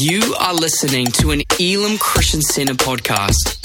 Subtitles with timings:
[0.00, 3.58] You are listening to an Elim Christian Center podcast.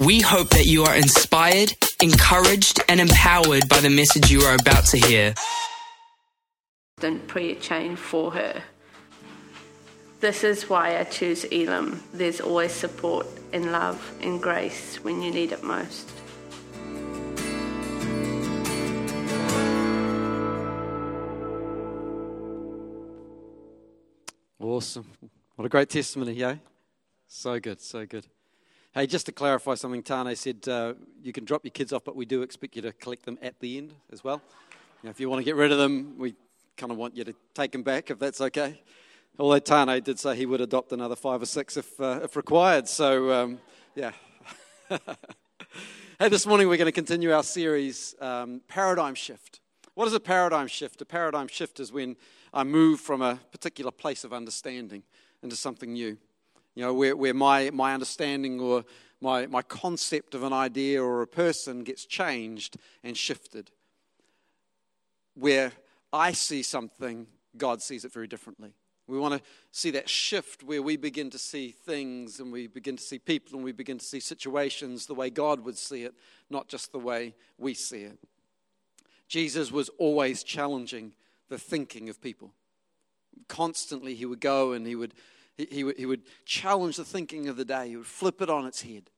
[0.00, 4.86] We hope that you are inspired, encouraged, and empowered by the message you are about
[4.86, 5.34] to hear.
[6.96, 8.62] Instant prayer chain for her.
[10.20, 12.02] This is why I choose Elim.
[12.10, 16.10] There's always support and love and grace when you need it most.
[24.58, 25.04] Awesome.
[25.56, 26.56] What a great testimony, yeah?
[27.28, 28.26] So good, so good.
[28.92, 30.92] Hey, just to clarify something, Tane said uh,
[31.22, 33.58] you can drop your kids off, but we do expect you to collect them at
[33.58, 34.42] the end as well.
[35.02, 36.34] You know, if you want to get rid of them, we
[36.76, 38.82] kind of want you to take them back if that's okay.
[39.38, 42.86] Although Tane did say he would adopt another five or six if, uh, if required.
[42.86, 43.58] So, um,
[43.94, 44.12] yeah.
[46.18, 49.60] hey, this morning we're going to continue our series, um, Paradigm Shift.
[49.94, 51.00] What is a paradigm shift?
[51.00, 52.16] A paradigm shift is when
[52.52, 55.02] I move from a particular place of understanding
[55.46, 56.18] into something new.
[56.74, 58.84] You know, where, where my, my understanding or
[59.20, 63.70] my, my concept of an idea or a person gets changed and shifted.
[65.34, 65.72] Where
[66.12, 68.74] I see something, God sees it very differently.
[69.06, 72.96] We want to see that shift where we begin to see things and we begin
[72.96, 76.14] to see people and we begin to see situations the way God would see it,
[76.50, 78.18] not just the way we see it.
[79.28, 81.12] Jesus was always challenging
[81.48, 82.52] the thinking of people.
[83.48, 85.14] Constantly, he would go and he would,
[85.56, 88.50] he, he, would, he would challenge the thinking of the day, he would flip it
[88.50, 89.10] on its head.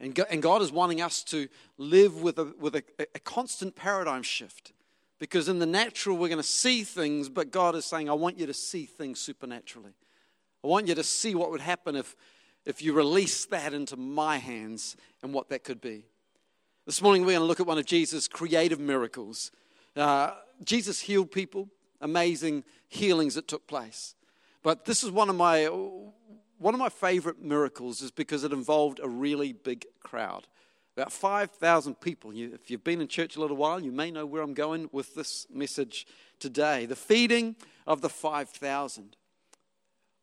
[0.00, 3.74] And God, and God is wanting us to live with, a, with a, a constant
[3.74, 4.72] paradigm shift.
[5.18, 8.38] Because in the natural, we're going to see things, but God is saying, I want
[8.38, 9.94] you to see things supernaturally.
[10.62, 12.14] I want you to see what would happen if,
[12.64, 16.04] if you release that into my hands and what that could be.
[16.86, 19.50] This morning, we're going to look at one of Jesus' creative miracles.
[19.96, 21.68] Uh, Jesus healed people,
[22.00, 24.14] amazing healings that took place.
[24.62, 25.66] But this is one of my
[26.58, 30.46] one of my favorite miracles is because it involved a really big crowd.
[30.96, 32.34] About 5,000 people.
[32.34, 34.88] You, if you've been in church a little while, you may know where I'm going
[34.90, 36.04] with this message
[36.40, 36.86] today.
[36.86, 37.54] The feeding
[37.86, 39.16] of the 5,000.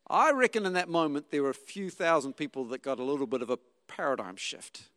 [0.10, 3.26] I reckon in that moment there were a few thousand people that got a little
[3.26, 3.58] bit of a
[3.88, 4.90] paradigm shift.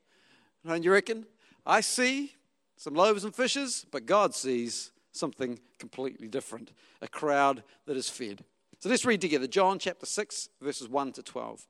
[0.67, 1.25] Don't you reckon?
[1.65, 2.35] I see
[2.77, 8.45] some loaves and fishes, but God sees something completely different a crowd that is fed.
[8.81, 11.67] So let's read together John chapter 6, verses 1 to 12.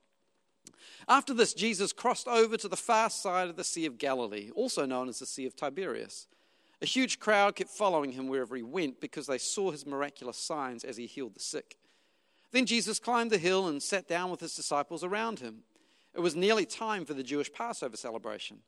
[1.08, 4.84] After this, Jesus crossed over to the far side of the Sea of Galilee, also
[4.84, 6.26] known as the Sea of Tiberias.
[6.82, 10.84] A huge crowd kept following him wherever he went because they saw his miraculous signs
[10.84, 11.78] as he healed the sick.
[12.52, 15.62] Then Jesus climbed the hill and sat down with his disciples around him.
[16.14, 18.58] It was nearly time for the Jewish Passover celebration.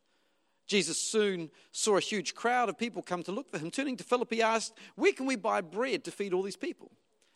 [0.66, 3.70] Jesus soon saw a huge crowd of people come to look for him.
[3.70, 6.90] Turning to Philip, he asked, Where can we buy bread to feed all these people?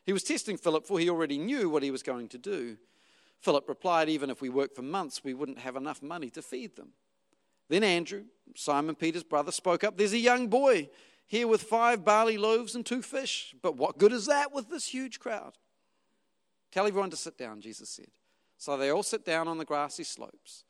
[0.05, 2.77] He was testing Philip, for he already knew what he was going to do.
[3.41, 6.77] Philip replied, Even if we worked for months, we wouldn't have enough money to feed
[6.77, 6.91] them.
[7.69, 10.91] Then Andrew, Simon Peter's brother, spoke up, There's a young boy
[11.27, 13.55] here with five barley loaves and two fish.
[13.63, 15.59] But what good is that with this huge crowd?
[16.71, 18.11] Tell everyone to sit down, Jesus said.
[18.59, 20.65] So they all sit down on the grassy slopes.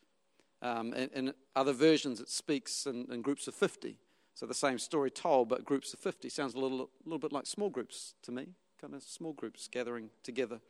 [0.62, 3.98] Um, in, in, other versions, it speaks in, in, groups of 50.
[4.34, 6.28] So the same story told, but groups of 50.
[6.30, 8.48] Sounds a little, little bit like small groups to me,
[8.84, 10.60] kind of small groups gathering together.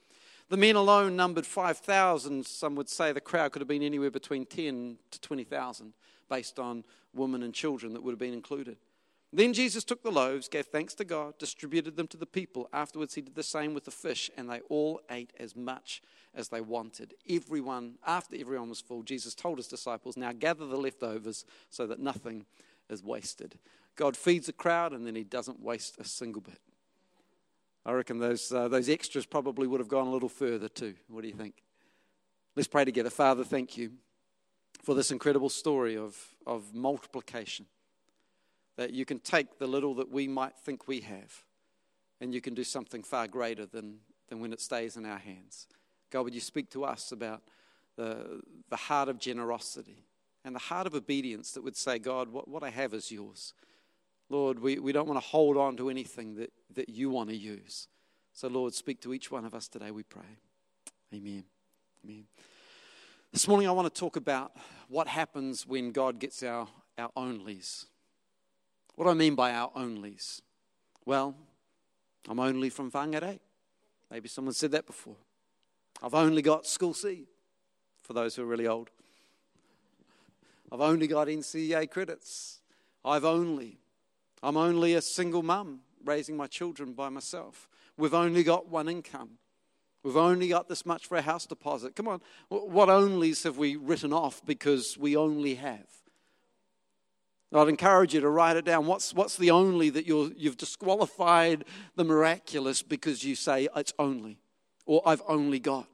[0.48, 2.47] The men alone numbered 5,000.
[2.47, 5.92] Some would say the crowd could have been anywhere between 10 to 20,000
[6.30, 8.76] based on women and children that would have been included.
[9.32, 12.69] Then Jesus took the loaves, gave thanks to God, distributed them to the people.
[12.72, 16.00] Afterwards, he did the same with the fish, and they all ate as much
[16.36, 17.14] as they wanted.
[17.28, 21.98] Everyone, after everyone was full, Jesus told his disciples, Now gather the leftovers so that
[21.98, 22.46] nothing
[22.88, 23.58] is wasted.
[23.96, 26.60] God feeds a crowd and then he doesn't waste a single bit.
[27.86, 30.94] I reckon those, uh, those extras probably would have gone a little further too.
[31.08, 31.62] What do you think?
[32.56, 33.10] Let's pray together.
[33.10, 33.92] Father, thank you
[34.82, 37.66] for this incredible story of, of multiplication.
[38.76, 41.44] That you can take the little that we might think we have
[42.20, 45.69] and you can do something far greater than, than when it stays in our hands.
[46.10, 47.42] God, would you speak to us about
[47.96, 48.40] the,
[48.70, 50.04] the heart of generosity
[50.44, 53.54] and the heart of obedience that would say, God, what, what I have is yours.
[54.31, 57.37] Lord, we, we don't want to hold on to anything that, that you want to
[57.37, 57.88] use.
[58.32, 60.23] So, Lord, speak to each one of us today, we pray.
[61.12, 61.44] Amen.
[62.05, 62.25] Amen.
[63.32, 64.53] This morning, I want to talk about
[64.88, 67.87] what happens when God gets our, our onlys.
[68.94, 70.41] What do I mean by our onlys?
[71.05, 71.35] Well,
[72.29, 73.38] I'm only from Whangarei.
[74.11, 75.17] Maybe someone said that before.
[76.03, 77.26] I've only got school C
[78.03, 78.91] for those who are really old.
[80.71, 82.61] I've only got NCEA credits.
[83.05, 83.79] I've only,
[84.44, 87.67] I'm only a single mum raising my children by myself.
[87.96, 89.38] We've only got one income.
[90.02, 91.96] We've only got this much for a house deposit.
[91.96, 92.20] Come on,
[92.50, 95.87] what onlys have we written off because we only have?
[97.55, 98.85] I'd encourage you to write it down.
[98.87, 101.64] What's, what's the only that you you've disqualified
[101.94, 104.40] the miraculous because you say it's only,
[104.85, 105.87] or I've only got?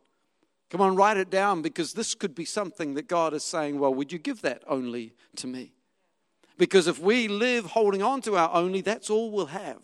[0.70, 3.94] Come on, write it down because this could be something that God is saying, well,
[3.94, 5.74] would you give that only to me?
[6.60, 9.80] Because if we live holding on to our only, that's all we'll have.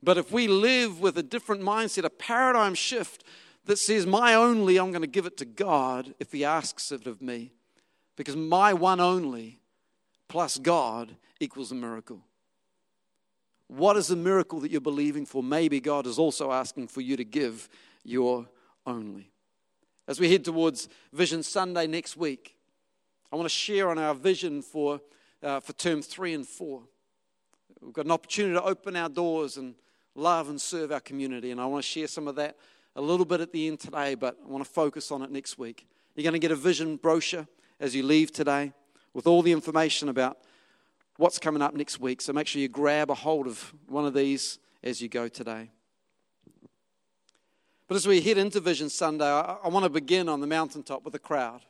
[0.00, 3.24] But if we live with a different mindset, a paradigm shift
[3.64, 7.08] that says, my only, I'm going to give it to God if He asks it
[7.08, 7.54] of me.
[8.14, 9.58] Because my one only
[10.28, 12.20] plus God equals a miracle.
[13.66, 15.42] What is the miracle that you're believing for?
[15.42, 17.68] Maybe God is also asking for you to give
[18.04, 18.46] your
[18.86, 19.32] only.
[20.06, 22.54] As we head towards Vision Sunday next week,
[23.32, 25.00] I want to share on our vision for,
[25.42, 26.82] uh, for term three and four.
[27.80, 29.74] We've got an opportunity to open our doors and
[30.14, 32.56] love and serve our community, and I want to share some of that
[32.96, 35.58] a little bit at the end today, but I want to focus on it next
[35.58, 35.86] week.
[36.16, 37.46] You're going to get a vision brochure
[37.78, 38.72] as you leave today
[39.14, 40.38] with all the information about
[41.16, 42.20] what's coming up next week.
[42.20, 45.70] So make sure you grab a hold of one of these as you go today.
[47.86, 51.04] But as we head into Vision Sunday, I, I want to begin on the mountaintop
[51.04, 51.60] with a crowd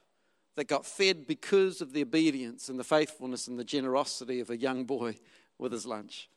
[0.59, 4.57] that got fed because of the obedience and the faithfulness and the generosity of a
[4.57, 5.15] young boy
[5.57, 6.29] with his lunch.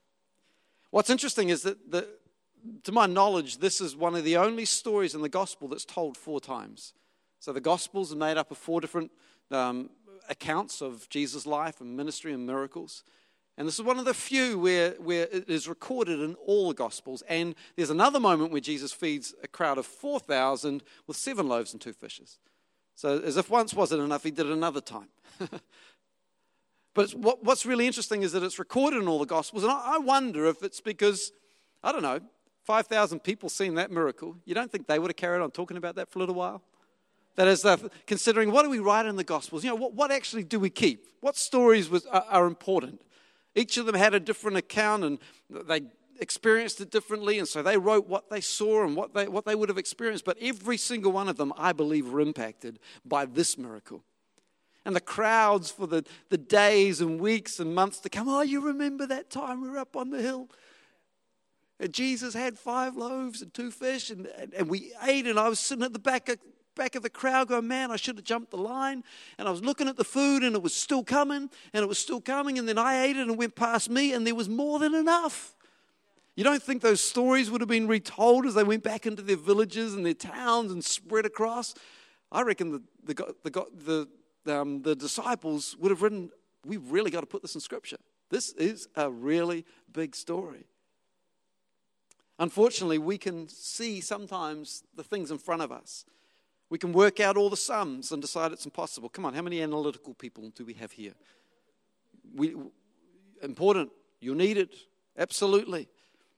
[0.92, 2.08] What's interesting is that, the,
[2.84, 6.18] to my knowledge, this is one of the only stories in the gospel that's told
[6.18, 6.94] four times.
[7.40, 9.10] So the gospels are made up of four different
[9.50, 9.90] um,
[10.30, 13.04] accounts of Jesus' life and ministry and miracles.
[13.58, 16.76] And this is one of the few where, where it is recorded in all the
[16.76, 17.24] Gospels.
[17.28, 21.82] And there's another moment where Jesus feeds a crowd of 4,000 with seven loaves and
[21.82, 22.38] two fishes.
[23.02, 25.08] So, as if once wasn't enough, he did it another time.
[26.94, 29.64] but what, what's really interesting is that it's recorded in all the Gospels.
[29.64, 31.32] And I, I wonder if it's because,
[31.84, 32.20] I don't know,
[32.66, 34.38] 5,000 people seen that miracle.
[34.46, 36.62] You don't think they would have carried on talking about that for a little while?
[37.38, 39.64] That is, uh, considering what do we write in the Gospels?
[39.64, 41.08] You know, what, what actually do we keep?
[41.22, 43.02] What stories was, are, are important?
[43.56, 45.18] Each of them had a different account and
[45.50, 45.82] they
[46.22, 49.56] experienced it differently, and so they wrote what they saw and what they, what they
[49.56, 50.24] would have experienced.
[50.24, 54.04] But every single one of them, I believe, were impacted by this miracle.
[54.86, 58.62] And the crowds for the, the days and weeks and months to come, oh, you
[58.62, 60.48] remember that time we were up on the hill?
[61.80, 65.50] And Jesus had five loaves and two fish, and, and, and we ate, and I
[65.50, 66.38] was sitting at the back of,
[66.76, 69.04] back of the crowd going, Man, I should have jumped the line.
[69.40, 71.98] And I was looking at the food and it was still coming and it was
[71.98, 72.60] still coming.
[72.60, 74.94] And then I ate it and it went past me and there was more than
[74.94, 75.56] enough.
[76.36, 79.38] You don't think those stories would have been retold as they went back into their
[79.38, 81.74] villages and their towns and spread across?
[82.32, 84.08] I reckon the, the, the,
[84.46, 86.32] the, um, the disciples would have written,
[86.66, 87.98] We've really got to put this in scripture.
[88.30, 90.66] This is a really big story.
[92.40, 96.06] Unfortunately, we can see sometimes the things in front of us
[96.72, 99.10] we can work out all the sums and decide it's impossible.
[99.10, 101.12] Come on, how many analytical people do we have here?
[102.34, 102.56] We,
[103.44, 103.92] important,
[104.22, 104.74] you need it,
[105.18, 105.90] absolutely.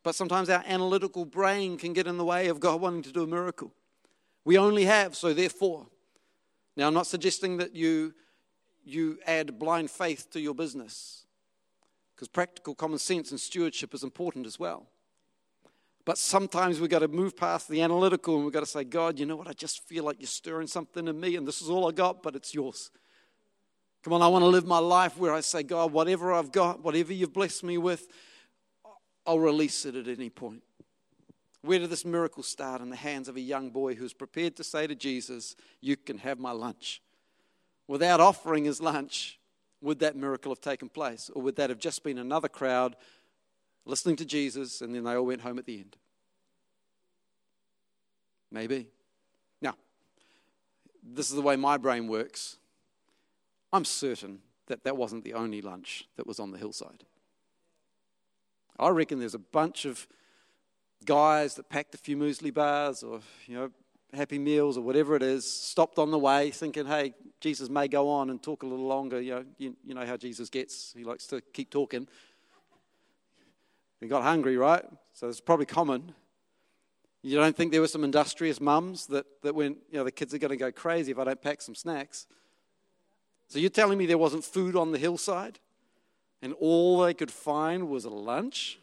[0.03, 3.23] But sometimes our analytical brain can get in the way of God wanting to do
[3.23, 3.73] a miracle.
[4.43, 5.87] We only have, so therefore.
[6.75, 8.13] Now, I'm not suggesting that you,
[8.83, 11.25] you add blind faith to your business,
[12.15, 14.87] because practical common sense and stewardship is important as well.
[16.05, 19.19] But sometimes we've got to move past the analytical and we've got to say, God,
[19.19, 19.47] you know what?
[19.47, 22.21] I just feel like you're stirring something in me, and this is all I got,
[22.21, 22.91] but it's yours.
[24.03, 26.83] Come on, I want to live my life where I say, God, whatever I've got,
[26.83, 28.09] whatever you've blessed me with,
[29.25, 30.63] I'll release it at any point.
[31.61, 32.81] Where did this miracle start?
[32.81, 36.17] In the hands of a young boy who's prepared to say to Jesus, You can
[36.17, 37.01] have my lunch.
[37.87, 39.39] Without offering his lunch,
[39.81, 41.29] would that miracle have taken place?
[41.33, 42.95] Or would that have just been another crowd
[43.85, 45.97] listening to Jesus, and then they all went home at the end.
[48.51, 48.87] Maybe.
[49.61, 49.75] Now,
[51.01, 52.57] this is the way my brain works.
[53.71, 57.03] I'm certain that that wasn't the only lunch that was on the hillside.
[58.79, 60.07] I reckon there's a bunch of
[61.05, 63.71] guys that packed a few muesli bars or, you know,
[64.13, 68.09] happy meals or whatever it is, stopped on the way thinking, hey, Jesus may go
[68.09, 69.19] on and talk a little longer.
[69.19, 70.93] You know, you, you know how Jesus gets.
[70.95, 72.07] He likes to keep talking.
[73.99, 74.83] He got hungry, right?
[75.13, 76.13] So it's probably common.
[77.21, 80.33] You don't think there were some industrious mums that, that went, you know, the kids
[80.33, 82.27] are going to go crazy if I don't pack some snacks.
[83.47, 85.59] So you're telling me there wasn't food on the hillside
[86.43, 88.77] and all they could find was a lunch?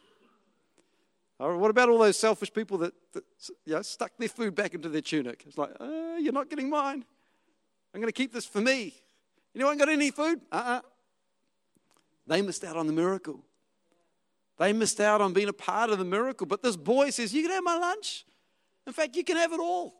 [1.38, 3.22] Or what about all those selfish people that, that
[3.66, 5.44] you know, stuck their food back into their tunic?
[5.46, 7.04] It's like, uh, you're not getting mine.
[7.94, 8.94] I'm going to keep this for me.
[9.54, 10.40] Anyone got any food?
[10.50, 10.70] Uh uh-uh.
[10.70, 10.80] uh
[12.26, 13.44] They missed out on the miracle.
[14.58, 16.46] They missed out on being a part of the miracle.
[16.46, 18.24] But this boy says, You can have my lunch.
[18.86, 19.94] In fact, you can have it all.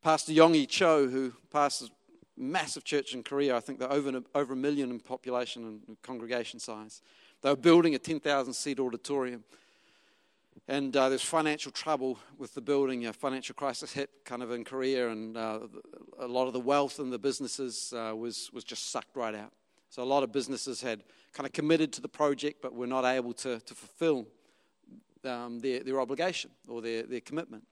[0.00, 1.90] Pastor Yonggi Cho, who pastors
[2.36, 6.58] massive church in Korea, I think they're over, over a million in population and congregation
[6.58, 7.02] size.
[7.42, 9.44] They were building a 10,000 seat auditorium.
[10.66, 13.06] And uh, there's financial trouble with the building.
[13.06, 15.60] A financial crisis hit kind of in Korea, and uh,
[16.18, 19.52] a lot of the wealth in the businesses uh, was, was just sucked right out.
[19.90, 23.04] So a lot of businesses had kind of committed to the project, but were not
[23.04, 24.26] able to, to fulfill
[25.24, 27.64] um, their, their obligation or their, their commitment.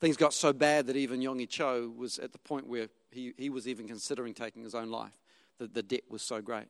[0.00, 3.50] Things got so bad that even Yonggi Cho was at the point where he, he
[3.50, 5.12] was even considering taking his own life.
[5.58, 6.66] The, the debt was so great.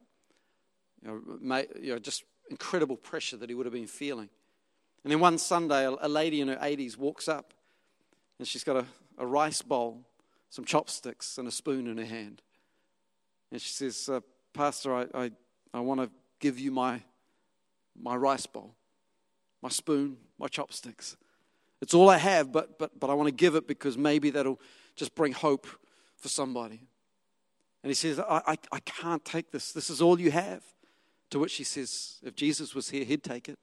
[1.03, 1.09] You
[1.41, 4.29] know, you know, just incredible pressure that he would have been feeling.
[5.05, 7.53] And then one Sunday, a, a lady in her 80s walks up
[8.39, 8.85] and she's got a,
[9.19, 10.05] a, rice bowl,
[10.51, 12.43] some chopsticks, and a spoon in her hand.
[13.51, 14.21] And she says, uh,
[14.53, 15.31] Pastor, I, I,
[15.75, 17.01] I want to give you my,
[18.01, 18.75] my rice bowl,
[19.63, 21.17] my spoon, my chopsticks.
[21.81, 24.61] It's all I have, but, but, but I want to give it because maybe that'll
[24.95, 25.67] just bring hope
[26.23, 26.81] for somebody.
[27.83, 29.73] And he says, I, I, I can't take this.
[29.73, 30.63] This is all you have.
[31.31, 33.59] To which he says, If Jesus was here, he'd take it.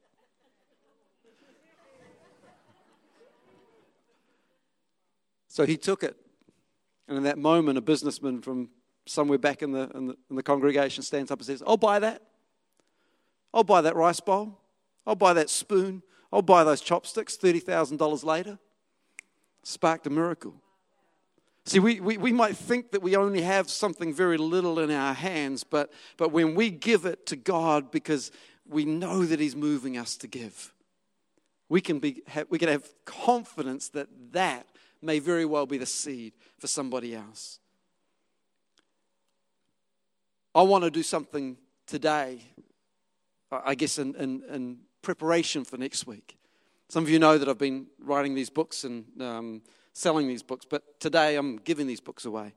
[5.47, 6.15] So he took it.
[7.07, 8.69] And in that moment, a businessman from
[9.05, 11.99] somewhere back in the, in the, in the congregation stands up and says, I'll buy
[11.99, 12.21] that.
[13.53, 14.59] I'll buy that rice bowl.
[15.07, 16.03] I'll buy that spoon.
[16.31, 17.37] I'll buy those chopsticks.
[17.37, 18.59] $30,000 later.
[19.63, 20.53] Sparked a miracle.
[21.65, 25.13] See, we, we, we might think that we only have something very little in our
[25.13, 28.31] hands, but, but when we give it to God because
[28.67, 30.73] we know that He's moving us to give,
[31.67, 34.65] we can, be, have, we can have confidence that that
[35.01, 37.59] may very well be the seed for somebody else.
[40.55, 42.41] I want to do something today,
[43.51, 46.37] I guess, in, in, in preparation for next week.
[46.89, 49.61] Some of you know that I've been writing these books and um,
[49.99, 52.53] selling these books, but today I'm giving these books away.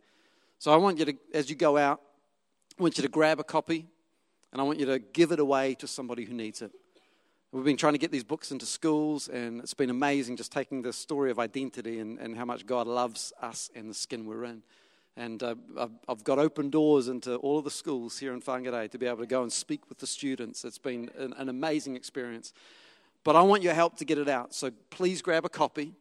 [0.58, 2.00] So I want you to, as you go out,
[2.78, 3.86] I want you to grab a copy
[4.52, 6.70] and I want you to give it away to somebody who needs it.
[7.50, 10.80] We've been trying to get these books into schools, and it's been amazing just taking
[10.80, 14.44] the story of identity and, and how much God loves us and the skin we're
[14.44, 14.62] in.
[15.18, 18.90] And uh, I've, I've, got open doors into all of the schools here in Whangarei
[18.90, 20.64] to be able to go and speak with the students.
[20.64, 22.54] It's been an, an amazing experience.
[23.22, 24.54] But I want your help to get it out.
[24.54, 25.92] So please grab a copy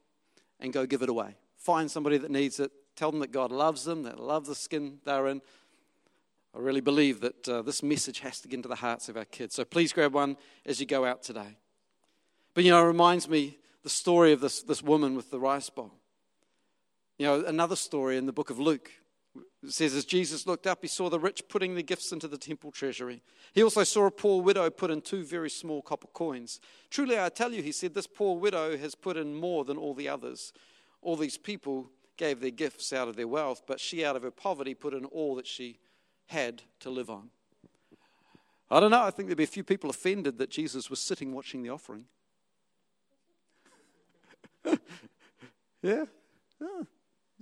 [0.61, 1.35] and go give it away.
[1.57, 2.71] Find somebody that needs it.
[2.95, 5.41] Tell them that God loves them, that love the skin they're in,
[6.53, 9.25] I really believe that uh, this message has to get into the hearts of our
[9.25, 9.55] kids.
[9.55, 11.57] So please grab one as you go out today.
[12.53, 15.69] But you know, it reminds me the story of this, this woman with the rice
[15.69, 15.93] bowl.
[17.17, 18.91] You know, another story in the book of Luke.
[19.63, 22.37] It says, as Jesus looked up, he saw the rich putting the gifts into the
[22.37, 23.21] temple treasury.
[23.53, 26.59] He also saw a poor widow put in two very small copper coins.
[26.89, 29.93] Truly, I tell you, he said, this poor widow has put in more than all
[29.93, 30.51] the others.
[31.03, 34.31] All these people gave their gifts out of their wealth, but she, out of her
[34.31, 35.77] poverty, put in all that she
[36.27, 37.29] had to live on.
[38.71, 41.33] I don't know, I think there'd be a few people offended that Jesus was sitting
[41.33, 42.05] watching the offering.
[45.81, 46.05] yeah?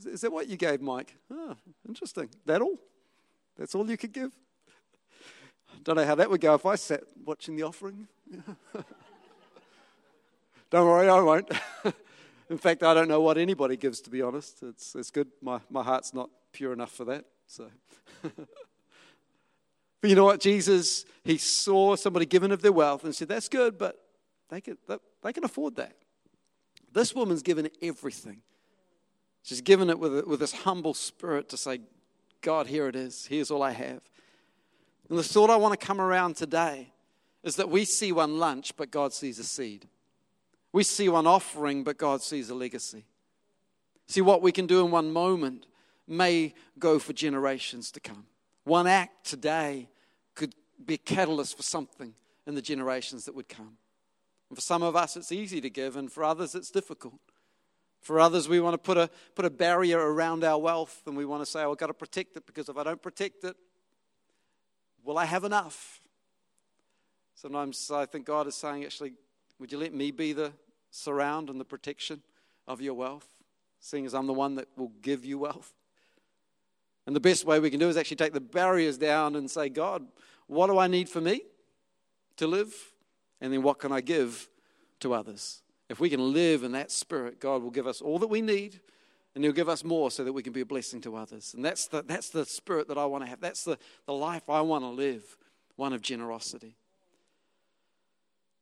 [0.06, 0.10] Oh.
[0.10, 1.16] Is that what you gave, Mike?
[1.32, 1.56] Oh,
[1.88, 2.30] interesting.
[2.46, 2.80] That all?
[3.58, 4.32] That's all you could give?
[5.72, 8.08] I don't know how that would go if I sat watching the offering.
[10.70, 11.52] don't worry, I won't.
[12.50, 14.64] In fact, I don't know what anybody gives, to be honest.
[14.64, 15.28] It's, it's good.
[15.42, 17.26] My, my heart's not pure enough for that.
[17.48, 17.70] So.
[20.02, 20.40] But you know what?
[20.40, 23.98] Jesus, he saw somebody given of their wealth and said, That's good, but
[24.50, 24.78] they can,
[25.22, 25.94] they can afford that.
[26.92, 28.42] This woman's given everything.
[29.44, 31.82] She's given it with, with this humble spirit to say,
[32.42, 33.26] God, here it is.
[33.26, 34.02] Here's all I have.
[35.10, 36.94] And the thought I want to come around today
[37.44, 39.88] is that we see one lunch, but God sees a seed.
[40.72, 43.06] We see one offering, but God sees a legacy.
[44.08, 45.66] See, what we can do in one moment
[46.08, 48.26] may go for generations to come.
[48.66, 49.90] One act today
[50.36, 50.54] could
[50.86, 52.14] be a catalyst for something
[52.46, 53.78] in the generations that would come.
[54.50, 57.20] And for some of us, it's easy to give, and for others, it's difficult.
[58.02, 61.26] For others, we want to put a, put a barrier around our wealth, and we
[61.26, 63.56] want to say, oh, I've got to protect it because if I don't protect it,
[65.04, 66.02] will I have enough?
[67.36, 69.14] Sometimes I think God is saying, actually,
[69.60, 70.54] would you let me be the
[70.92, 72.22] surround and the protection
[72.68, 73.28] of your wealth,
[73.80, 75.74] seeing as I'm the one that will give you wealth?
[77.06, 79.70] And the best way we can do is actually take the barriers down and say,
[79.70, 80.06] God,
[80.48, 81.42] what do I need for me
[82.38, 82.74] to live?
[83.42, 84.48] And then what can I give
[85.00, 85.62] to others?
[85.90, 88.80] If we can live in that spirit, God will give us all that we need
[89.36, 91.54] and He'll give us more so that we can be a blessing to others.
[91.54, 93.40] And that's the, that's the spirit that I want to have.
[93.40, 95.38] That's the, the life I want to live,
[95.76, 96.76] one of generosity.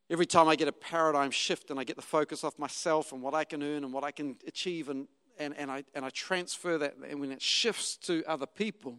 [0.10, 3.22] every time I get a paradigm shift and I get the focus off myself and
[3.22, 5.08] what I can earn and what I can achieve, and,
[5.38, 8.98] and, and, I, and I transfer that, and when it shifts to other people,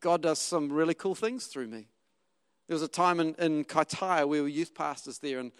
[0.00, 1.88] God does some really cool things through me.
[2.68, 5.52] There was a time in, in Kaitaia, we were youth pastors there, and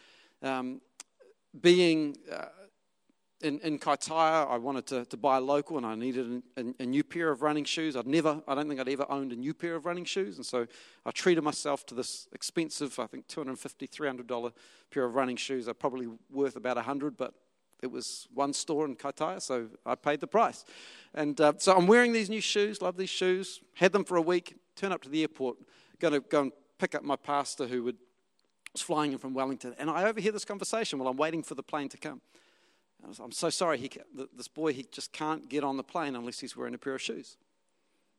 [0.42, 0.80] um,
[1.60, 2.46] being uh,
[3.40, 6.86] in, in Kaitaia, I wanted to, to buy local and I needed a, a, a,
[6.86, 7.94] new pair of running shoes.
[7.94, 10.36] I'd never, I don't think I'd ever owned a new pair of running shoes.
[10.36, 10.66] And so
[11.04, 14.52] I treated myself to this expensive, I think $250, $300
[14.90, 15.66] pair of running shoes.
[15.66, 17.34] They're probably worth about 100 but
[17.82, 20.64] it was one store in Kaitaia, so I paid the price.
[21.12, 24.22] And uh, so I'm wearing these new shoes, love these shoes, had them for a
[24.22, 25.58] week, turn up to the airport,
[25.98, 27.98] going to go and pick up my pastor who would,
[28.74, 29.74] was flying in from Wellington.
[29.78, 32.20] And I overhear this conversation while I'm waiting for the plane to come.
[33.22, 33.90] I'm so sorry, he,
[34.34, 37.02] this boy, he just can't get on the plane unless he's wearing a pair of
[37.02, 37.36] shoes.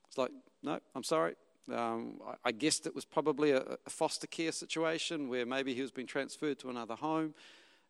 [0.07, 0.31] It's like,
[0.61, 1.35] no, I'm sorry.
[1.73, 5.81] Um, I, I, guessed it was probably a, a, foster care situation where maybe he
[5.81, 7.33] was being transferred to another home.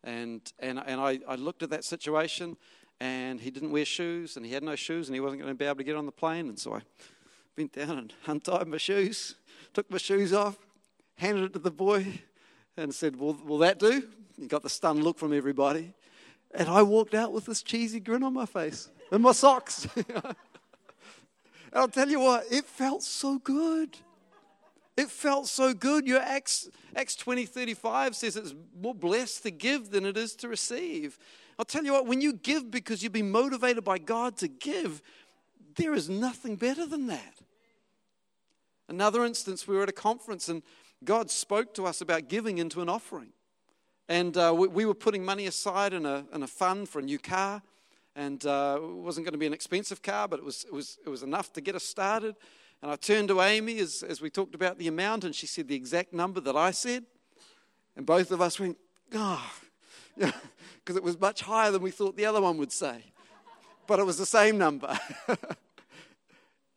[0.05, 2.55] And, and, and I, I looked at that situation,
[3.01, 5.57] and he didn't wear shoes, and he had no shoes, and he wasn't going to
[5.57, 6.47] be able to get on the plane.
[6.47, 6.81] And so I
[7.57, 9.35] bent down and untied my shoes,
[9.73, 10.57] took my shoes off,
[11.17, 12.21] handed it to the boy,
[12.77, 14.03] and said, Will, will that do?
[14.37, 15.93] You got the stunned look from everybody.
[16.53, 19.87] And I walked out with this cheesy grin on my face and my socks.
[19.95, 20.35] and
[21.73, 23.97] I'll tell you what, it felt so good.
[24.97, 26.07] It felt so good.
[26.07, 30.47] Your Acts, Acts 20 35 says it's more blessed to give than it is to
[30.47, 31.17] receive.
[31.59, 35.01] I'll tell you what, when you give because you've been motivated by God to give,
[35.75, 37.35] there is nothing better than that.
[38.87, 40.61] Another instance, we were at a conference and
[41.05, 43.29] God spoke to us about giving into an offering.
[44.09, 47.01] And uh, we, we, were putting money aside in a, in a fund for a
[47.01, 47.61] new car.
[48.15, 50.97] And uh, it wasn't going to be an expensive car, but it was, it, was,
[51.05, 52.35] it was enough to get us started.
[52.81, 55.67] And I turned to Amy as, as we talked about the amount, and she said
[55.67, 57.05] the exact number that I said.
[57.95, 58.77] And both of us went,
[59.13, 59.51] oh,
[60.17, 60.33] because
[60.95, 63.03] it was much higher than we thought the other one would say.
[63.87, 64.97] But it was the same number.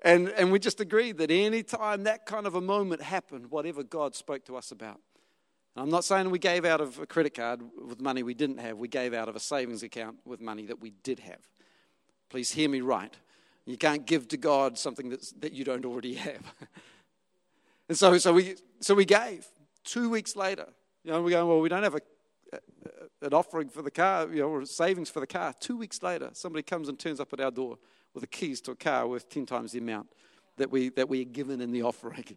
[0.04, 3.82] and, and we just agreed that any time that kind of a moment happened, whatever
[3.82, 5.00] God spoke to us about,
[5.76, 8.78] I'm not saying we gave out of a credit card with money we didn't have.
[8.78, 11.38] We gave out of a savings account with money that we did have.
[12.30, 13.14] Please hear me right.
[13.64, 16.54] You can't give to God something that's, that you don't already have.
[17.88, 19.46] and so, so, we, so we gave.
[19.84, 20.66] Two weeks later,
[21.04, 22.00] you know, we go, well, we don't have a,
[22.52, 25.54] a, an offering for the car, you know, or savings for the car.
[25.60, 27.78] Two weeks later, somebody comes and turns up at our door
[28.20, 30.08] with the keys to a car worth 10 times the amount
[30.56, 32.24] that we, that we are given in the offering.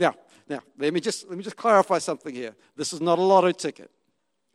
[0.00, 0.14] Now,
[0.48, 2.54] now let me just let me just clarify something here.
[2.76, 3.90] This is not a lotto ticket.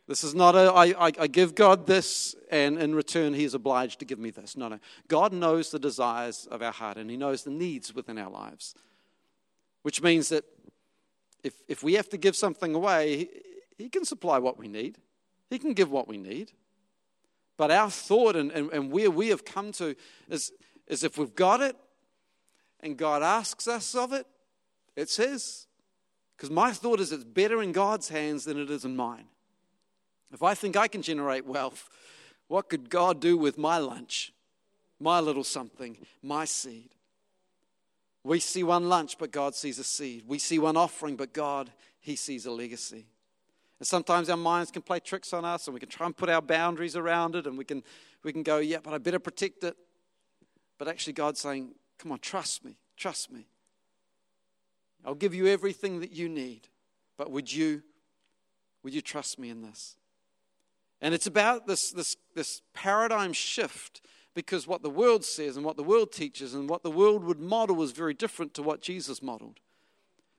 [0.08, 3.52] This is not a I, I, I give God this, and in return He is
[3.52, 4.56] obliged to give me this.
[4.56, 4.78] No, no.
[5.06, 8.74] God knows the desires of our heart, and He knows the needs within our lives.
[9.82, 10.46] Which means that
[11.42, 13.28] if if we have to give something away, He,
[13.76, 14.96] he can supply what we need.
[15.50, 16.52] He can give what we need.
[17.56, 19.94] But our thought and, and, and where we have come to
[20.28, 20.52] is,
[20.86, 21.76] is if we've got it
[22.80, 24.26] and God asks us of it,
[24.96, 25.66] it says.
[26.36, 29.26] Because my thought is it's better in God's hands than it is in mine.
[30.32, 31.88] If I think I can generate wealth,
[32.48, 34.32] what could God do with my lunch,
[34.98, 36.90] my little something, my seed?
[38.24, 40.24] We see one lunch, but God sees a seed.
[40.26, 43.06] We see one offering, but God, He sees a legacy.
[43.84, 46.30] And sometimes our minds can play tricks on us, and we can try and put
[46.30, 47.82] our boundaries around it, and we can,
[48.22, 49.76] we can go, yeah, but I better protect it.
[50.78, 53.46] But actually, God's saying, come on, trust me, trust me.
[55.04, 56.68] I'll give you everything that you need.
[57.18, 57.82] But would you,
[58.82, 59.96] would you trust me in this?
[61.02, 64.00] And it's about this, this, this paradigm shift
[64.32, 67.38] because what the world says and what the world teaches and what the world would
[67.38, 69.60] model is very different to what Jesus modeled.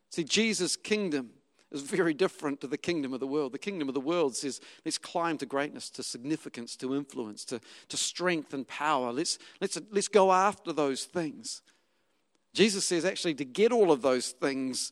[0.10, 1.29] See, Jesus' kingdom
[1.71, 3.51] is very different to the kingdom of the world.
[3.51, 7.60] The kingdom of the world says, let's climb to greatness, to significance, to influence, to,
[7.89, 9.12] to strength and power.
[9.12, 11.62] Let's, let's, let's go after those things.
[12.54, 14.91] Jesus says actually to get all of those things,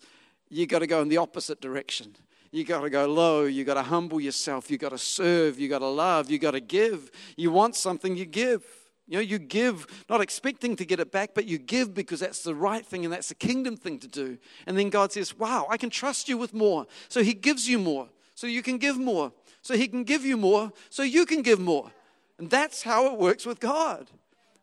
[0.50, 2.16] you've got to go in the opposite direction.
[2.52, 3.46] You got to go low.
[3.46, 4.70] You got to humble yourself.
[4.70, 5.60] You got to serve.
[5.60, 6.30] You got to love.
[6.30, 7.10] You got to give.
[7.36, 8.64] You want something, you give.
[9.08, 12.44] You know, you give not expecting to get it back, but you give because that's
[12.44, 14.38] the right thing and that's the kingdom thing to do.
[14.66, 16.86] And then God says, Wow, I can trust you with more.
[17.10, 18.10] So He gives you more.
[18.36, 19.34] So you can give more.
[19.62, 20.72] So He can give you more.
[20.90, 21.92] So you can give more.
[22.38, 24.10] And that's how it works with God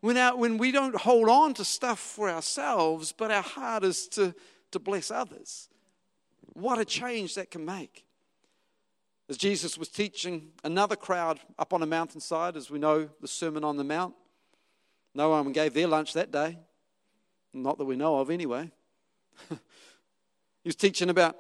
[0.01, 4.09] when, our, when we don't hold on to stuff for ourselves, but our heart is
[4.09, 4.35] to,
[4.71, 5.69] to bless others.
[6.55, 8.05] What a change that can make.
[9.29, 13.63] As Jesus was teaching another crowd up on a mountainside, as we know the Sermon
[13.63, 14.15] on the Mount,
[15.15, 16.59] no one gave their lunch that day.
[17.53, 18.71] Not that we know of, anyway.
[19.49, 19.57] he
[20.65, 21.37] was teaching about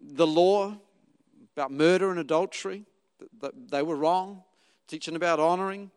[0.00, 0.76] the law,
[1.56, 2.84] about murder and adultery,
[3.40, 4.42] that they were wrong,
[4.86, 5.90] teaching about honoring,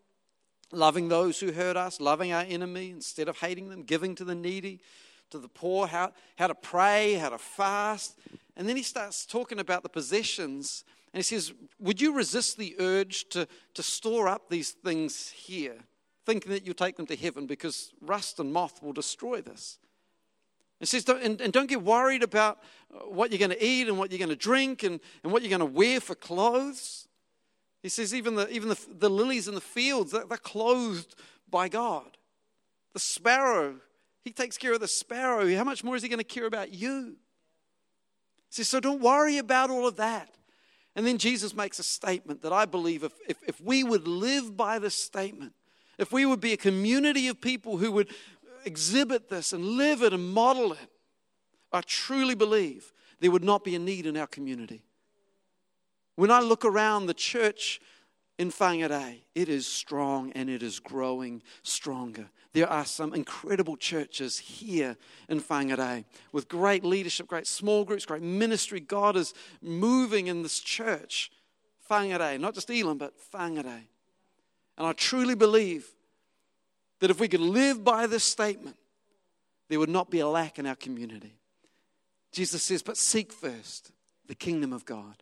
[0.72, 4.36] loving those who hurt us, loving our enemy instead of hating them, giving to the
[4.36, 4.82] needy,
[5.30, 8.18] to the poor, how, how to pray, how to fast.
[8.56, 10.84] And then he starts talking about the possessions.
[11.14, 15.78] And he says, Would you resist the urge to, to store up these things here,
[16.26, 19.80] thinking that you'll take them to heaven because rust and moth will destroy this?
[20.80, 22.58] It says, and, and don't get worried about
[22.92, 25.44] uh, what you're going to eat and what you're going to drink and, and what
[25.44, 27.08] you're going to wear for clothes.
[27.84, 31.14] He says, even the, even the, the lilies in the fields, they're, they're clothed
[31.50, 32.18] by God.
[32.94, 33.76] The sparrow,
[34.24, 35.56] he takes care of the sparrow.
[35.56, 37.16] How much more is he going to care about you?
[38.50, 40.36] He says, so don't worry about all of that.
[40.96, 44.58] And then Jesus makes a statement that I believe if, if, if we would live
[44.58, 45.54] by this statement,
[46.02, 48.10] if we would be a community of people who would
[48.66, 50.90] exhibit this and live it and model it,
[51.72, 54.84] I truly believe there would not be a need in our community.
[56.16, 57.80] When I look around the church
[58.40, 62.30] in Whangarei, it is strong and it is growing stronger.
[62.54, 64.98] There are some incredible churches here
[65.30, 68.80] in Whangarei with great leadership, great small groups, great ministry.
[68.80, 71.32] God is moving in this church,
[71.90, 73.84] Whangarei, not just Elim, but Whangarei.
[74.82, 75.86] And I truly believe
[77.02, 78.78] that if we could live by this statement,
[79.70, 81.36] there would not be a lack in our community.
[82.32, 83.92] Jesus says, but seek first
[84.26, 85.22] the kingdom of God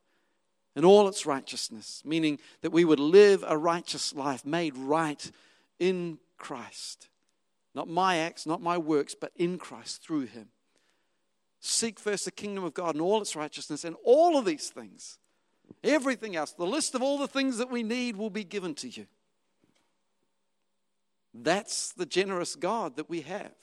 [0.78, 5.30] and all its righteousness, meaning that we would live a righteous life made right
[5.78, 7.10] in Christ.
[7.76, 10.48] Not my acts, not my works, but in Christ through Him.
[11.60, 15.18] Seek first the kingdom of God and all its righteousness, and all of these things,
[15.84, 18.88] everything else, the list of all the things that we need will be given to
[18.88, 19.06] you.
[21.34, 23.54] That's the generous God that we have.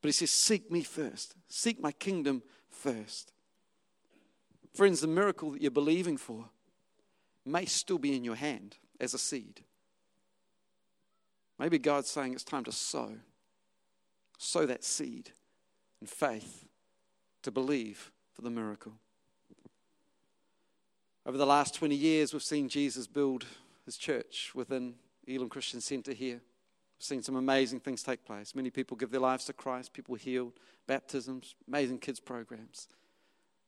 [0.00, 3.32] But he says, Seek me first, seek my kingdom first.
[4.74, 6.50] Friends, the miracle that you're believing for
[7.44, 9.62] may still be in your hand as a seed.
[11.58, 13.12] Maybe God's saying it's time to sow.
[14.38, 15.30] Sow that seed
[16.00, 16.66] in faith
[17.42, 18.92] to believe for the miracle.
[21.24, 23.46] Over the last 20 years, we've seen Jesus build
[23.84, 26.40] his church within Elim Christian Centre here.
[26.98, 28.54] I've seen some amazing things take place.
[28.54, 30.54] Many people give their lives to Christ, people healed,
[30.86, 32.88] baptisms, amazing kids programs.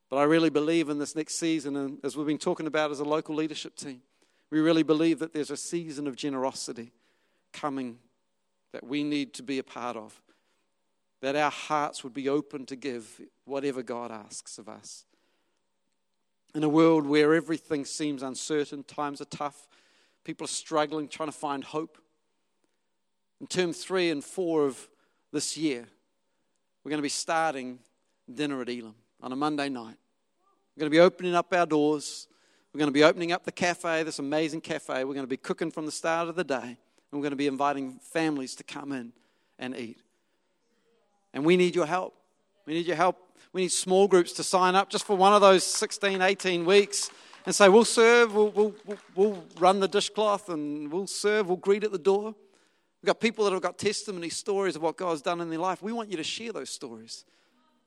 [0.09, 2.99] But I really believe in this next season, and as we've been talking about as
[2.99, 4.01] a local leadership team,
[4.49, 6.91] we really believe that there's a season of generosity
[7.53, 7.99] coming
[8.71, 10.19] that we need to be a part of.
[11.21, 15.05] That our hearts would be open to give whatever God asks of us.
[16.55, 19.67] In a world where everything seems uncertain, times are tough,
[20.23, 21.99] people are struggling, trying to find hope.
[23.39, 24.87] In term three and four of
[25.31, 25.87] this year,
[26.83, 27.79] we're going to be starting
[28.31, 29.95] dinner at Elim on a Monday night.
[30.75, 32.27] We're going to be opening up our doors.
[32.73, 35.03] We're going to be opening up the cafe, this amazing cafe.
[35.03, 36.77] We're going to be cooking from the start of the day.
[37.11, 39.13] And we're going to be inviting families to come in
[39.57, 39.99] and eat.
[41.33, 42.15] And we need your help.
[42.65, 43.17] We need your help.
[43.51, 47.09] We need small groups to sign up just for one of those 16, 18 weeks
[47.45, 48.75] and say, We'll serve, we'll, we'll,
[49.15, 52.35] we'll run the dishcloth, and we'll serve, we'll greet at the door.
[53.01, 55.81] We've got people that have got testimony stories of what God's done in their life.
[55.81, 57.23] We want you to share those stories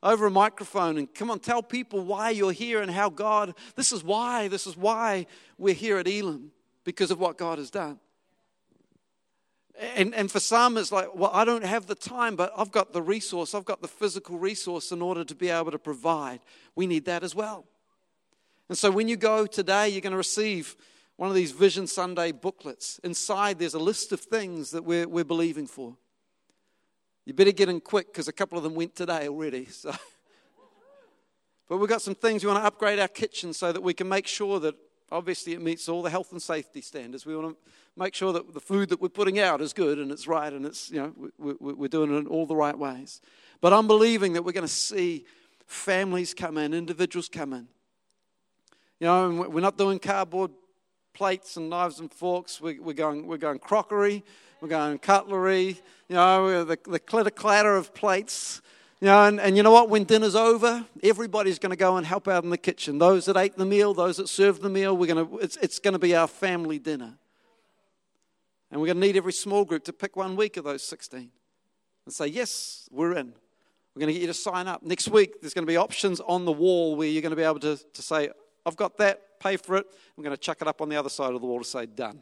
[0.03, 3.93] over a microphone and come on, tell people why you're here and how God, this
[3.93, 5.27] is why, this is why
[5.59, 6.51] we're here at Elim
[6.85, 8.01] because of what God has done.
[9.97, 12.93] And, and for some, it's like, well, I don't have the time, but I've got
[12.93, 16.41] the resource, I've got the physical resource in order to be able to provide.
[16.75, 17.65] We need that as well.
[18.69, 20.77] And so when you go today, you're going to receive
[21.23, 22.99] one of these Vision Sunday booklets.
[23.05, 25.97] Inside, there's a list of things that we're, we're believing for.
[27.27, 29.69] You better get in quick because a couple of them went today already.
[29.71, 29.93] So.
[31.69, 34.09] But we've got some things we want to upgrade our kitchen so that we can
[34.09, 34.75] make sure that
[35.13, 37.25] obviously it meets all the health and safety standards.
[37.25, 40.11] We want to make sure that the food that we're putting out is good and
[40.11, 43.21] it's right and it's, you know, we're doing it in all the right ways.
[43.61, 45.25] But I'm believing that we're going to see
[45.67, 47.69] families come in, individuals come in.
[48.99, 50.51] You know, we're not doing cardboard
[51.15, 52.61] plates and knives and forks.
[52.61, 54.23] We, are going, we're going crockery,
[54.61, 58.63] we're going cutlery, you know, the, the clitter clatter of plates.
[59.01, 59.89] You know, and, and you know what?
[59.89, 62.99] When dinner's over, everybody's going to go and help out in the kitchen.
[62.99, 65.81] Those that ate the meal, those that served the meal, we're going to, it's, it's
[65.81, 67.19] going to be our family dinner.
[68.71, 71.31] And we're going to need every small group to pick one week of those 16
[72.07, 73.35] and say, yes, we're in.
[73.95, 74.83] We're going to get you to sign up.
[74.83, 77.43] Next week, there's going to be options on the wall where you're going to be
[77.43, 78.31] able to, to say,
[78.65, 79.87] I've got that, pay for it.
[80.17, 81.87] I'm going to chuck it up on the other side of the wall to say,
[81.87, 82.21] done.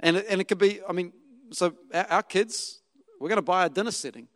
[0.00, 1.12] And it, and it could be, I mean,
[1.50, 2.80] so our, our kids,
[3.20, 4.28] we're going to buy a dinner setting.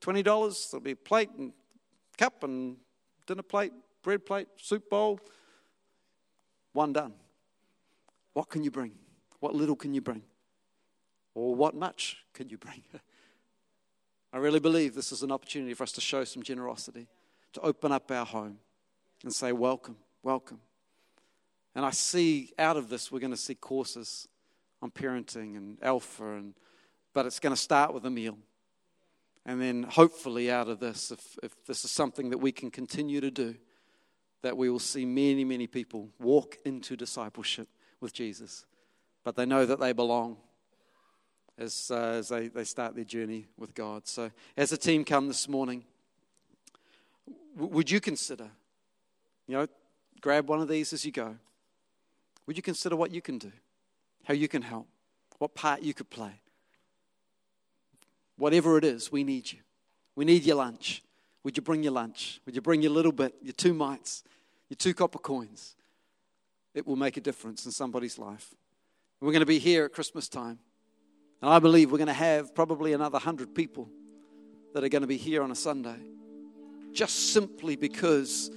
[0.00, 0.24] $20,
[0.70, 1.52] there'll be plate and
[2.16, 2.76] cup and
[3.26, 5.20] dinner plate, bread plate, soup bowl.
[6.72, 7.12] One done.
[8.32, 8.92] What can you bring?
[9.40, 10.22] What little can you bring?
[11.34, 12.82] Or what much can you bring?
[14.32, 17.06] I really believe this is an opportunity for us to show some generosity,
[17.52, 18.58] to open up our home
[19.22, 20.60] and say, Welcome, welcome.
[21.74, 24.28] And I see out of this, we're going to see courses
[24.80, 26.54] on parenting and alpha, and,
[27.14, 28.36] but it's going to start with a meal.
[29.44, 33.20] And then hopefully, out of this, if, if this is something that we can continue
[33.20, 33.56] to do,
[34.42, 37.68] that we will see many, many people walk into discipleship
[38.00, 38.66] with Jesus.
[39.24, 40.36] But they know that they belong
[41.58, 44.06] as, uh, as they, they start their journey with God.
[44.06, 45.84] So, as a team come this morning,
[47.56, 48.50] w- would you consider,
[49.46, 49.66] you know,
[50.22, 51.36] grab one of these as you go?
[52.46, 53.52] Would you consider what you can do,
[54.24, 54.86] how you can help,
[55.38, 56.40] what part you could play?
[58.36, 59.58] Whatever it is, we need you.
[60.16, 61.02] We need your lunch.
[61.44, 62.40] Would you bring your lunch?
[62.46, 64.24] Would you bring your little bit, your two mites,
[64.68, 65.74] your two copper coins?
[66.74, 68.54] It will make a difference in somebody's life.
[69.20, 70.58] We're going to be here at Christmas time.
[71.40, 73.88] And I believe we're going to have probably another 100 people
[74.74, 75.96] that are going to be here on a Sunday
[76.92, 78.50] just simply because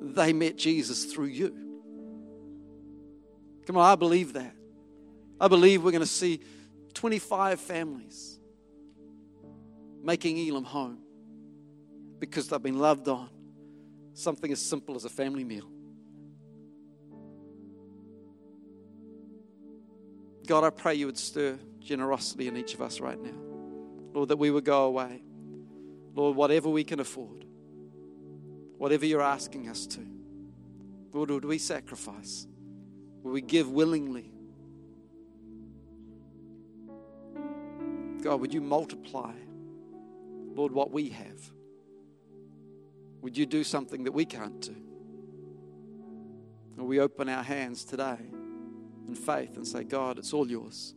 [0.00, 1.54] they met Jesus through you.
[3.66, 4.54] Come on, I believe that.
[5.40, 6.40] I believe we're going to see
[6.94, 8.38] 25 families
[10.02, 10.98] making Elim home
[12.18, 13.28] because they've been loved on.
[14.14, 15.68] Something as simple as a family meal.
[20.46, 23.38] God, I pray you would stir generosity in each of us right now.
[24.14, 25.22] Lord, that we would go away.
[26.14, 27.44] Lord, whatever we can afford,
[28.78, 30.00] whatever you're asking us to,
[31.12, 32.46] Lord, would we sacrifice?
[33.22, 34.30] Would we give willingly?
[38.22, 39.32] God, would you multiply,
[40.54, 41.40] Lord, what we have?
[43.22, 44.76] Would you do something that we can't do?
[46.78, 48.18] Or we open our hands today
[49.08, 50.94] in faith and say, God, it's all yours.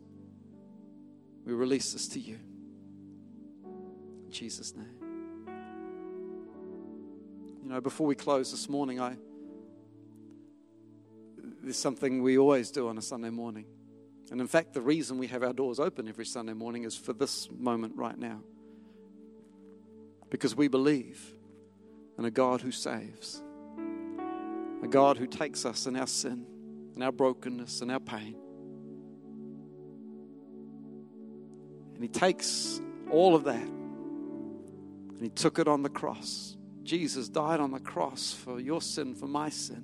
[1.45, 2.37] We release this to you.
[4.25, 5.00] In Jesus' name.
[7.61, 9.17] You know, before we close this morning, I
[11.63, 13.65] there's something we always do on a Sunday morning.
[14.31, 17.13] And in fact, the reason we have our doors open every Sunday morning is for
[17.13, 18.39] this moment right now.
[20.29, 21.33] Because we believe
[22.17, 23.43] in a God who saves,
[24.81, 26.45] a God who takes us in our sin,
[26.95, 28.35] in our brokenness, and our pain.
[31.93, 36.57] And He takes all of that and He took it on the cross.
[36.83, 39.83] Jesus died on the cross for your sin, for my sin.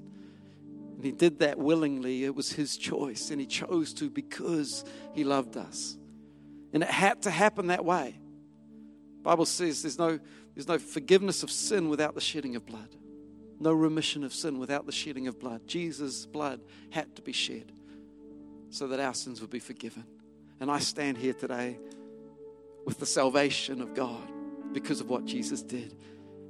[0.96, 2.24] And He did that willingly.
[2.24, 4.84] It was His choice, and He chose to because
[5.14, 5.98] He loved us.
[6.74, 8.20] And it had to happen that way.
[9.24, 10.20] Bible says there's no,
[10.56, 12.96] there's no forgiveness of sin without the shedding of blood.
[13.60, 15.68] No remission of sin without the shedding of blood.
[15.68, 17.72] Jesus' blood had to be shed
[18.70, 20.06] so that our sins would be forgiven.
[20.60, 21.78] And I stand here today
[22.86, 24.32] with the salvation of God
[24.74, 25.96] because of what Jesus did.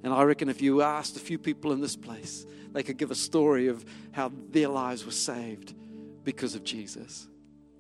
[0.04, 3.12] And I reckon if you asked a few people in this place, they could give
[3.12, 5.74] a story of how their lives were saved
[6.24, 7.28] because of Jesus.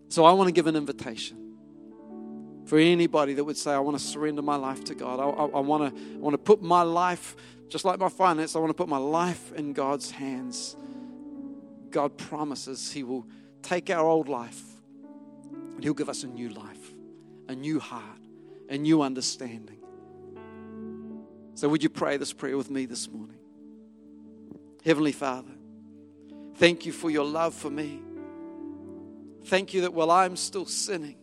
[0.09, 1.47] So I want to give an invitation
[2.65, 5.19] for anybody that would say, I want to surrender my life to God.
[5.19, 7.35] I, I, I, want to, I want to put my life,
[7.69, 10.75] just like my finance, I want to put my life in God's hands.
[11.89, 13.25] God promises He will
[13.61, 14.61] take our old life
[15.75, 16.93] and He'll give us a new life,
[17.47, 18.19] a new heart,
[18.69, 19.79] a new understanding.
[21.57, 23.39] So, would you pray this prayer with me this morning?
[24.85, 25.49] Heavenly Father,
[26.57, 27.99] thank you for your love for me.
[29.45, 31.15] Thank you that while I'm still sinning,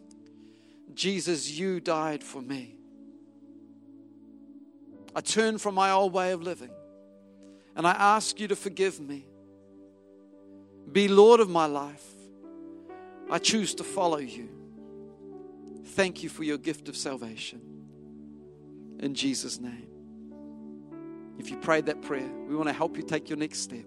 [0.93, 2.75] Jesus, you died for me.
[5.15, 6.73] I turn from my old way of living
[7.77, 9.27] and I ask you to forgive me.
[10.91, 12.05] Be Lord of my life.
[13.31, 14.49] I choose to follow you.
[15.85, 17.61] Thank you for your gift of salvation.
[18.99, 19.94] In Jesus' name.
[21.39, 23.85] If you prayed that prayer, we want to help you take your next step.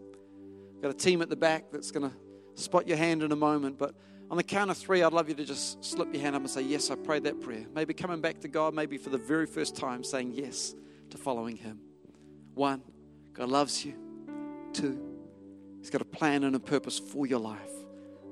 [0.74, 2.16] We've got a team at the back that's going to
[2.62, 3.96] spot your hand in a moment, but
[4.30, 6.50] on the count of three, I'd love you to just slip your hand up and
[6.50, 7.66] say, Yes, I prayed that prayer.
[7.74, 10.76] Maybe coming back to God, maybe for the very first time, saying yes
[11.12, 11.80] to following Him.
[12.54, 12.82] One,
[13.34, 13.96] God loves you.
[14.74, 15.00] Two,
[15.80, 17.72] He's got a plan and a purpose for your life.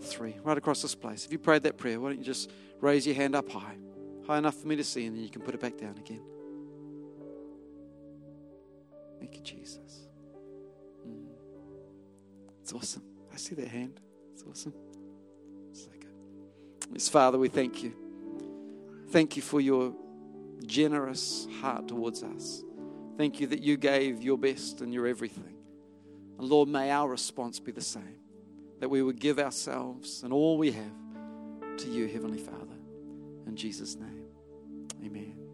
[0.01, 1.25] Three, right across this place.
[1.25, 2.51] If you prayed that prayer, why don't you just
[2.81, 3.77] raise your hand up high,
[4.27, 6.21] high enough for me to see, and then you can put it back down again.
[9.25, 10.05] Thank you, Jesus.
[11.07, 11.25] Mm.
[12.61, 13.01] It's awesome.
[13.33, 13.99] I see that hand.
[14.31, 14.73] It's awesome.
[15.71, 16.05] It's like
[16.93, 17.95] Yes, Father, we thank you.
[19.09, 19.95] Thank you for your
[20.63, 22.63] generous heart towards us.
[23.17, 25.55] Thank you that you gave your best and your everything.
[26.37, 28.19] And Lord, may our response be the same
[28.79, 32.77] that we would give ourselves and all we have to you, Heavenly Father.
[33.47, 34.27] In Jesus' name.
[35.03, 35.44] Amen.